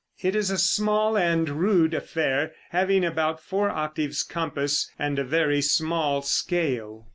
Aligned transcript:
It 0.19 0.35
is 0.35 0.49
a 0.49 0.57
small 0.57 1.15
and 1.15 1.47
rude 1.47 1.93
affair, 1.93 2.53
having 2.71 3.05
about 3.05 3.39
four 3.39 3.69
octaves 3.69 4.23
compass 4.23 4.89
and 4.97 5.19
a 5.19 5.23
very 5.23 5.61
small 5.61 6.23
scale. 6.23 7.05